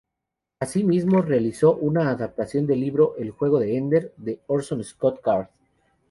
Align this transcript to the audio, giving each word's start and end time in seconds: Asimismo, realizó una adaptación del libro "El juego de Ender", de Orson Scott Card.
Asimismo, 0.59 1.21
realizó 1.21 1.75
una 1.75 2.09
adaptación 2.09 2.65
del 2.65 2.79
libro 2.79 3.15
"El 3.17 3.29
juego 3.29 3.59
de 3.59 3.77
Ender", 3.77 4.11
de 4.17 4.39
Orson 4.47 4.83
Scott 4.83 5.21
Card. 5.21 5.49